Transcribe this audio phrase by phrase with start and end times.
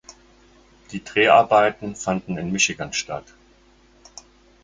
[0.91, 3.35] Die Dreharbeiten fanden in Michigan statt.